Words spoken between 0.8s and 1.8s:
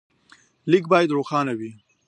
باید روښانه وي.